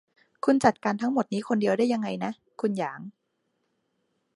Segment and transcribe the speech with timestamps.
[0.45, 2.99] คุณจัดการทุกอย่างทั้งหมดนี้คนเดียวได้ยังไงนะ คุณหยาง